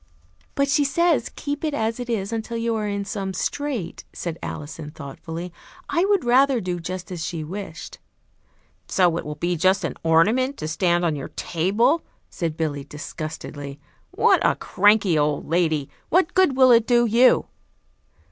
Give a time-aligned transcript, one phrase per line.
[0.55, 4.39] "But she says, 'Keep it as it is until you are in some strait,'" said
[4.41, 5.53] Alison thoughtfully.
[5.89, 7.99] "I would rather do just as she wished."
[8.87, 12.01] "So it will be just an ornament to stand on your table,"
[12.31, 13.79] said Billy disgustedly.
[14.09, 15.87] "What a cranky old lady!
[16.09, 17.45] What good will it do you?"